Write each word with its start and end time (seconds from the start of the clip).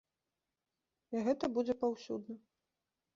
І 1.15 1.21
гэта 1.27 1.45
будзе 1.57 1.75
паўсюдна. 1.83 2.35